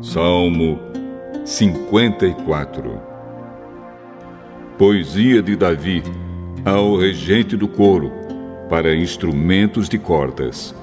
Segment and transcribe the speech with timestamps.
[0.00, 0.80] Salmo
[1.44, 3.02] 54
[4.78, 6.02] Poesia de Davi
[6.64, 8.10] ao regente do coro
[8.70, 10.74] para instrumentos de cordas.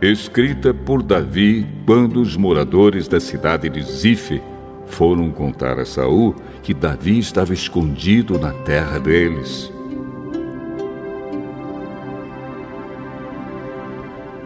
[0.00, 4.40] Escrita por Davi quando os moradores da cidade de Zife
[4.86, 9.74] foram contar a Saul que Davi estava escondido na terra deles.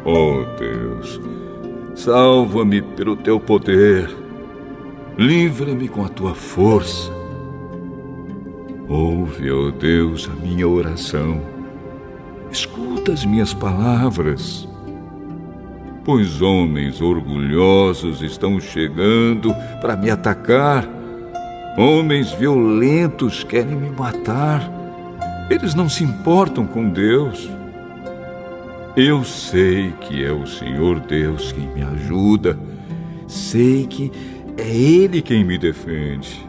[0.04, 1.20] Oh Deus,
[1.94, 4.08] Salva-me pelo teu poder.
[5.18, 7.12] Livra-me com a tua força.
[8.88, 11.42] Ouve, ó oh Deus, a minha oração.
[12.50, 14.66] Escuta as minhas palavras.
[16.02, 20.88] Pois homens orgulhosos estão chegando para me atacar.
[21.76, 24.72] Homens violentos querem me matar.
[25.50, 27.50] Eles não se importam com Deus.
[28.96, 32.58] Eu sei que é o Senhor Deus quem me ajuda.
[33.28, 34.10] Sei que
[34.58, 36.44] é Ele quem me defende.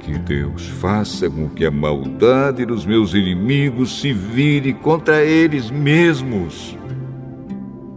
[0.00, 6.76] Que Deus faça com que a maldade dos meus inimigos se vire contra eles mesmos.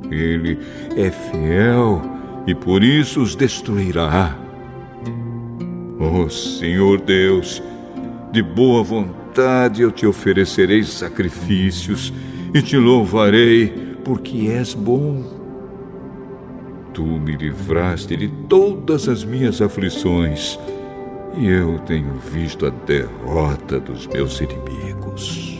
[0.09, 0.57] Ele
[0.95, 2.01] é fiel
[2.47, 4.37] e por isso os destruirá.
[5.99, 7.61] Oh Senhor Deus,
[8.31, 12.11] de boa vontade eu te oferecerei sacrifícios
[12.53, 15.23] e te louvarei, porque és bom.
[16.93, 20.59] Tu me livraste de todas as minhas aflições,
[21.37, 25.50] e eu tenho visto a derrota dos meus inimigos.